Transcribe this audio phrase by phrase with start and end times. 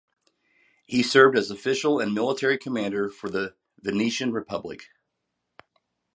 [0.87, 4.87] He served as official and military commander for the Venetian Republic.